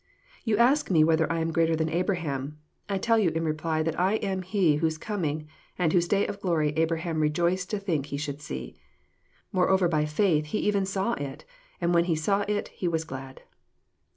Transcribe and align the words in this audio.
You 0.43 0.57
ask 0.57 0.89
Me 0.89 1.03
whether 1.03 1.31
I 1.31 1.41
am 1.41 1.51
greater 1.51 1.75
than 1.75 1.87
Abraham. 1.87 2.57
I 2.89 2.97
tell 2.97 3.19
you 3.19 3.29
in 3.35 3.43
reply 3.45 3.83
that 3.83 3.99
I 3.99 4.13
am 4.15 4.41
He 4.41 4.77
whose 4.77 4.97
coming 4.97 5.47
and 5.77 5.93
whose 5.93 6.07
day 6.07 6.25
of 6.25 6.39
gloiy 6.41 6.73
Abraham 6.75 7.19
rejoiced 7.19 7.69
to 7.69 7.77
think 7.79 8.07
he 8.07 8.17
should 8.17 8.41
see. 8.41 8.79
Moreover 9.51 9.87
by 9.87 10.05
faith 10.05 10.45
he 10.47 10.57
even 10.57 10.87
saw 10.87 11.13
it, 11.13 11.45
and 11.79 11.93
when 11.93 12.05
he 12.05 12.15
saw 12.15 12.45
it 12.47 12.69
he 12.69 12.87
was 12.87 13.03
glad." 13.03 13.43